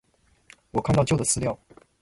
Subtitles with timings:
[0.71, 1.55] 我看到旧的资料